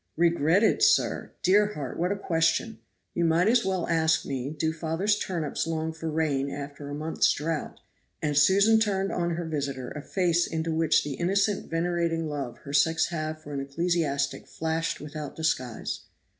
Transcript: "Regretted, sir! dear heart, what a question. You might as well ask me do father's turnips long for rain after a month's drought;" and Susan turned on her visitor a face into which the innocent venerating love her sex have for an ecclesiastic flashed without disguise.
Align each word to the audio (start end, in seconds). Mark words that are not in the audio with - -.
"Regretted, 0.17 0.81
sir! 0.81 1.31
dear 1.43 1.75
heart, 1.75 1.95
what 1.99 2.11
a 2.11 2.15
question. 2.15 2.79
You 3.13 3.23
might 3.23 3.47
as 3.47 3.63
well 3.63 3.85
ask 3.87 4.25
me 4.25 4.49
do 4.49 4.73
father's 4.73 5.15
turnips 5.19 5.67
long 5.67 5.93
for 5.93 6.09
rain 6.09 6.49
after 6.49 6.89
a 6.89 6.95
month's 6.95 7.31
drought;" 7.31 7.79
and 8.19 8.35
Susan 8.35 8.79
turned 8.79 9.11
on 9.11 9.35
her 9.35 9.45
visitor 9.45 9.91
a 9.91 10.01
face 10.01 10.47
into 10.47 10.73
which 10.73 11.03
the 11.03 11.13
innocent 11.13 11.69
venerating 11.69 12.27
love 12.27 12.57
her 12.63 12.73
sex 12.73 13.09
have 13.09 13.43
for 13.43 13.53
an 13.53 13.59
ecclesiastic 13.61 14.47
flashed 14.47 15.01
without 15.01 15.35
disguise. 15.35 15.99